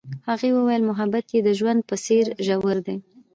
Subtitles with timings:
[0.29, 2.97] هغې وویل محبت یې د ژوند په څېر ژور دی.